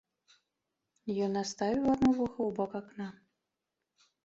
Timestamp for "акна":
2.83-3.07